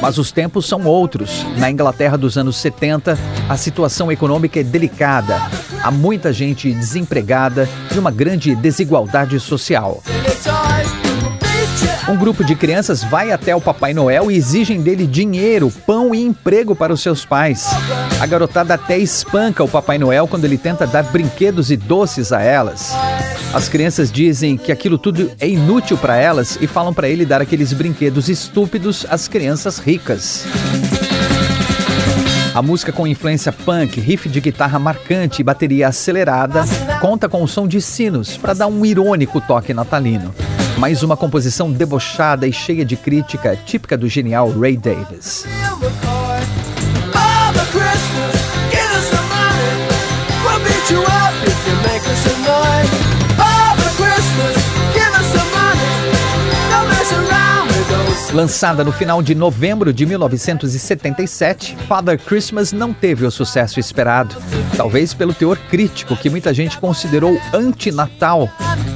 [0.01, 1.45] Mas os tempos são outros.
[1.55, 3.17] Na Inglaterra dos anos 70,
[3.47, 5.41] a situação econômica é delicada.
[5.81, 10.03] Há muita gente desempregada e uma grande desigualdade social.
[12.07, 16.21] Um grupo de crianças vai até o Papai Noel e exigem dele dinheiro, pão e
[16.21, 17.67] emprego para os seus pais.
[18.19, 22.41] A garotada até espanca o Papai Noel quando ele tenta dar brinquedos e doces a
[22.41, 22.91] elas.
[23.53, 27.41] As crianças dizem que aquilo tudo é inútil para elas e falam para ele dar
[27.41, 30.45] aqueles brinquedos estúpidos às crianças ricas.
[32.53, 36.65] A música com influência punk, riff de guitarra marcante e bateria acelerada
[36.99, 40.33] conta com o som de sinos para dar um irônico toque natalino.
[40.77, 45.45] Mais uma composição debochada e cheia de crítica, típica do genial Ray Davis.
[58.33, 64.35] Lançada no final de novembro de 1977, Father Christmas não teve o sucesso esperado,
[64.77, 68.49] talvez pelo teor crítico que muita gente considerou anti-natal.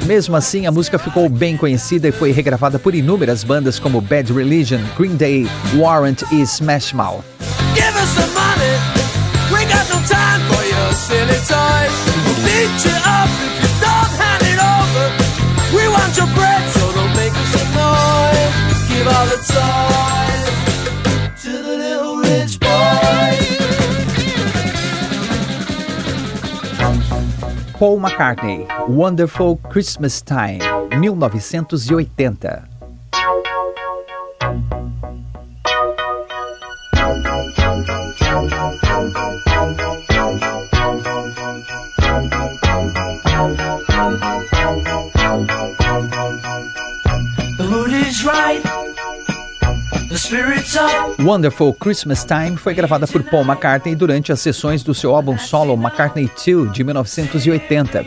[0.05, 4.31] Mesmo assim, a música ficou bem conhecida e foi regravada por inúmeras bandas como Bad
[4.31, 7.23] Religion, Green Day, Warrant e Smash Mouth.
[27.75, 30.59] Paul McCartney, Wonderful Christmas Time,
[30.91, 32.74] 1980.
[51.19, 55.73] Wonderful Christmas Time foi gravada por Paul McCartney durante as sessões do seu álbum solo
[55.75, 58.03] McCartney 2 de 1980.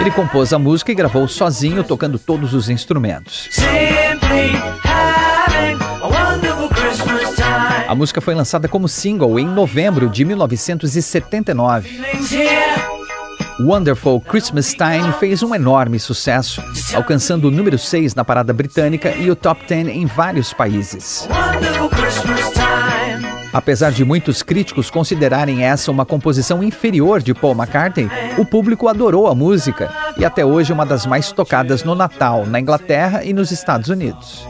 [0.00, 3.48] Ele compôs a música e gravou sozinho, tocando todos os instrumentos.
[7.88, 12.00] A música foi lançada como single em novembro de 1979.
[13.58, 16.62] Wonderful Christmas Time fez um enorme sucesso,
[16.94, 21.26] alcançando o número 6 na parada britânica e o top 10 em vários países.
[23.52, 29.26] Apesar de muitos críticos considerarem essa uma composição inferior de Paul McCartney, o público adorou
[29.26, 33.32] a música e até hoje é uma das mais tocadas no Natal, na Inglaterra e
[33.32, 34.46] nos Estados Unidos.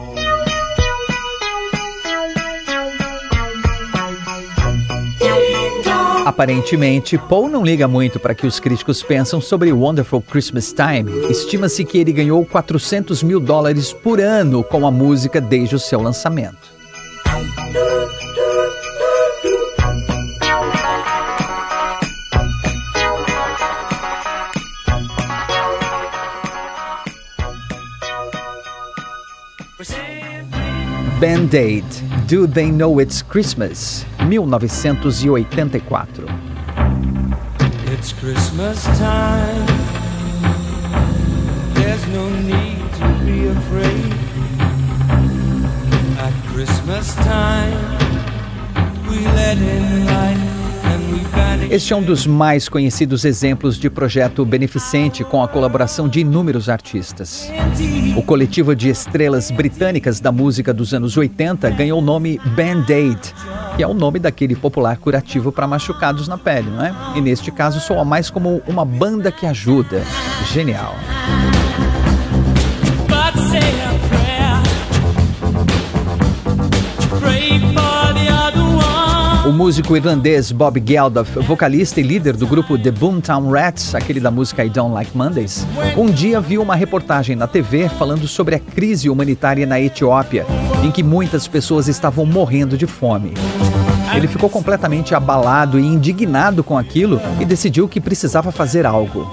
[6.27, 11.09] Aparentemente, Paul não liga muito para que os críticos pensam sobre Wonderful Christmas Time.
[11.29, 16.01] Estima-se que ele ganhou 400 mil dólares por ano com a música desde o seu
[16.01, 16.75] lançamento.
[31.21, 31.85] Band-Aid,
[32.27, 36.25] Do They Know It's Christmas, 1984.
[37.93, 39.67] It's Christmas time.
[41.73, 44.13] There's no need to be afraid.
[46.19, 47.97] At Christmas time,
[49.07, 50.56] we let in light.
[51.69, 56.69] Este é um dos mais conhecidos exemplos de projeto beneficente com a colaboração de inúmeros
[56.69, 57.51] artistas.
[58.15, 63.33] O coletivo de estrelas britânicas da música dos anos 80 ganhou o nome Band-Aid,
[63.75, 66.95] que é o nome daquele popular curativo para machucados na pele, não é?
[67.15, 70.03] E neste caso soa mais como uma banda que ajuda.
[70.53, 70.95] Genial.
[73.07, 73.86] But
[79.47, 84.29] O músico irlandês Bob Geldof, vocalista e líder do grupo The Boomtown Rats, aquele da
[84.29, 88.59] música I Don't Like Mondays, um dia viu uma reportagem na TV falando sobre a
[88.59, 90.45] crise humanitária na Etiópia,
[90.83, 93.35] em que muitas pessoas estavam morrendo de fome.
[94.13, 99.31] Ele ficou completamente abalado e indignado com aquilo e decidiu que precisava fazer algo.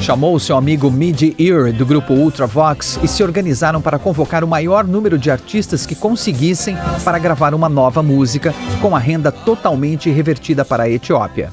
[0.00, 4.86] Chamou seu amigo Mid Ear do grupo Ultravox e se organizaram para convocar o maior
[4.86, 10.64] número de artistas que conseguissem para gravar uma nova música com a renda totalmente revertida
[10.64, 11.50] para a Etiópia.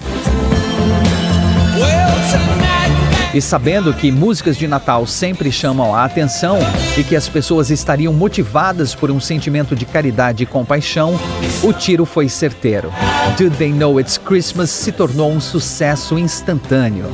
[3.34, 6.58] E sabendo que músicas de Natal sempre chamam a atenção
[6.98, 11.20] e que as pessoas estariam motivadas por um sentimento de caridade e compaixão,
[11.62, 12.92] o tiro foi certeiro.
[13.38, 17.12] Do They Know It's Christmas se tornou um sucesso instantâneo.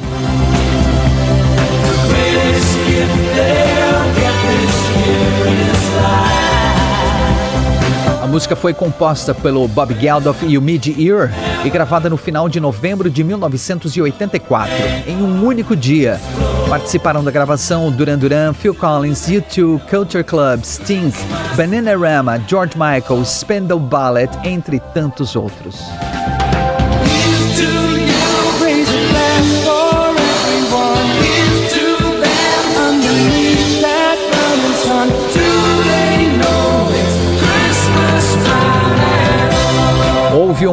[8.34, 11.31] Música foi composta pelo Bob Geldof e o Mid-Ear
[11.63, 14.73] e gravada no final de novembro de 1984,
[15.05, 16.19] em um único dia.
[16.67, 21.13] Participaram da gravação Duran Duran, Phil Collins, U2, Culture Club, Sting,
[21.55, 25.79] Bananarama, George Michael, Spandau Ballet, entre tantos outros.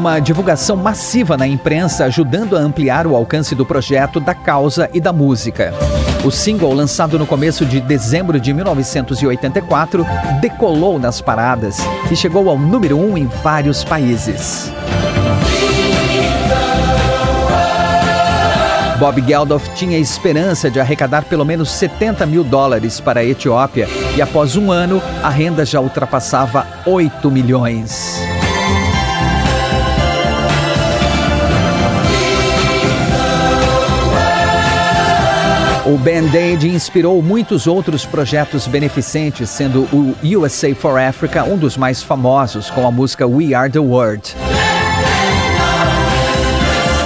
[0.01, 5.01] Uma divulgação massiva na imprensa ajudando a ampliar o alcance do projeto, da causa e
[5.01, 5.75] da música.
[6.25, 10.07] O single, lançado no começo de dezembro de 1984,
[10.41, 11.77] decolou nas paradas
[12.11, 14.73] e chegou ao número um em vários países.
[18.99, 23.87] Bob Geldof tinha esperança de arrecadar pelo menos 70 mil dólares para a Etiópia
[24.17, 28.30] e, após um ano, a renda já ultrapassava 8 milhões.
[35.91, 42.01] O Band-Aid inspirou muitos outros projetos beneficentes, sendo o USA for Africa um dos mais
[42.01, 44.37] famosos, com a música We Are the World.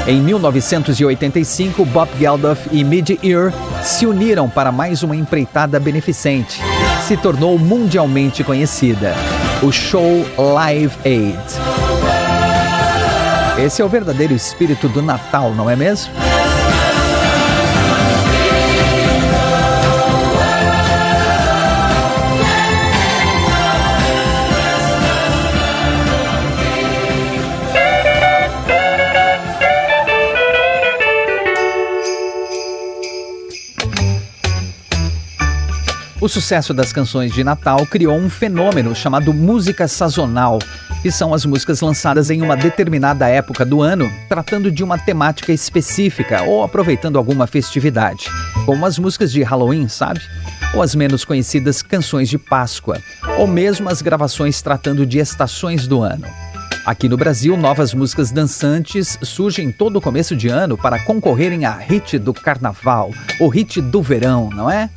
[0.06, 6.60] Em 1985, Bob Geldof e Mid-Ear se uniram para mais uma empreitada beneficente.
[7.08, 9.14] Se tornou mundialmente conhecida,
[9.62, 11.38] o show Live Aid.
[13.64, 16.12] Esse é o verdadeiro espírito do Natal, não é mesmo?
[36.24, 40.58] O sucesso das canções de Natal criou um fenômeno chamado música sazonal,
[41.02, 45.52] que são as músicas lançadas em uma determinada época do ano, tratando de uma temática
[45.52, 48.24] específica ou aproveitando alguma festividade,
[48.64, 50.22] como as músicas de Halloween, sabe?
[50.72, 53.02] Ou as menos conhecidas canções de Páscoa,
[53.36, 56.24] ou mesmo as gravações tratando de estações do ano.
[56.86, 62.18] Aqui no Brasil, novas músicas dançantes surgem todo começo de ano para concorrerem a hit
[62.18, 64.88] do carnaval, o hit do verão, não é?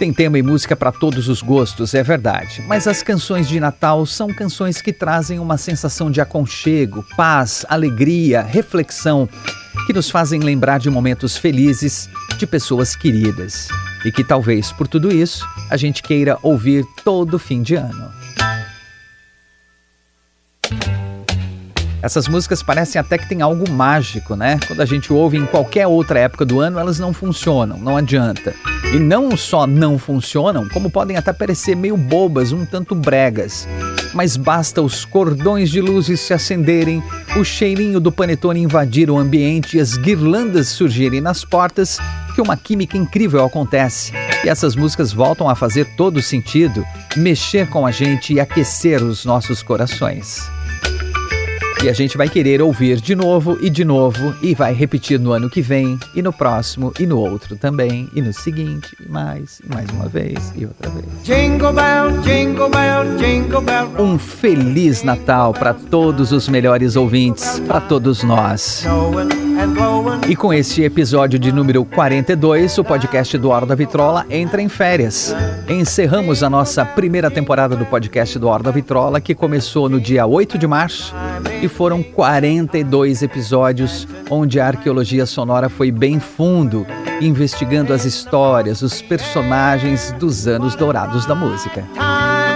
[0.00, 2.64] Tem tema e música para todos os gostos, é verdade.
[2.66, 8.40] Mas as canções de Natal são canções que trazem uma sensação de aconchego, paz, alegria,
[8.40, 9.28] reflexão,
[9.86, 13.68] que nos fazem lembrar de momentos felizes, de pessoas queridas.
[14.02, 18.19] E que talvez por tudo isso a gente queira ouvir todo fim de ano.
[22.02, 24.58] Essas músicas parecem até que tem algo mágico, né?
[24.66, 28.54] Quando a gente ouve em qualquer outra época do ano, elas não funcionam, não adianta.
[28.94, 33.68] E não só não funcionam, como podem até parecer meio bobas, um tanto bregas.
[34.14, 37.02] Mas basta os cordões de luzes se acenderem,
[37.36, 41.98] o cheirinho do panetone invadir o ambiente e as guirlandas surgirem nas portas,
[42.34, 44.12] que uma química incrível acontece.
[44.42, 46.82] E essas músicas voltam a fazer todo sentido,
[47.14, 50.50] mexer com a gente e aquecer os nossos corações.
[51.82, 55.32] E a gente vai querer ouvir de novo e de novo, e vai repetir no
[55.32, 59.62] ano que vem, e no próximo, e no outro também, e no seguinte, e mais,
[59.64, 61.06] e mais uma vez, e outra vez.
[61.24, 63.88] Jingle bell, jingle bell, jingle bell.
[63.98, 68.84] Um feliz Natal para todos os melhores ouvintes, para todos nós.
[70.28, 74.68] E com este episódio de número 42, o podcast do Hora da Vitrola entra em
[74.68, 75.34] férias.
[75.68, 80.24] Encerramos a nossa primeira temporada do podcast do Hora da Vitrola, que começou no dia
[80.24, 81.14] 8 de março
[81.60, 86.86] e foram 42 episódios onde a arqueologia sonora foi bem fundo,
[87.20, 91.84] investigando as histórias, os personagens dos anos dourados da música.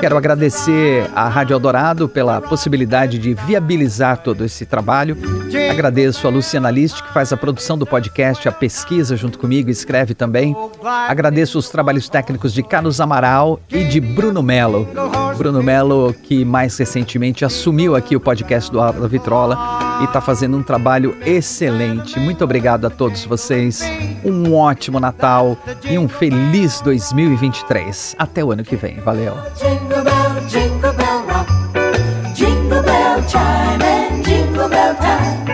[0.05, 5.17] Quero agradecer à Rádio Eldorado pela possibilidade de viabilizar todo esse trabalho.
[5.71, 10.13] Agradeço a Luciana List, que faz a produção do podcast, a pesquisa junto comigo, escreve
[10.13, 10.55] também.
[11.09, 14.87] Agradeço os trabalhos técnicos de Carlos Amaral e de Bruno Melo.
[15.39, 20.57] Bruno Melo, que mais recentemente assumiu aqui o podcast do da Vitrola e está fazendo
[20.57, 22.19] um trabalho excelente.
[22.19, 23.83] Muito obrigado a todos vocês.
[24.25, 28.17] Um ótimo Natal e um feliz 2023.
[28.19, 28.97] Até o ano que vem.
[29.01, 29.35] Valeu.
[29.57, 30.93] Jingle bell, jingle
[34.69, 35.54] bell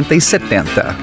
[0.09, 0.95] e 70.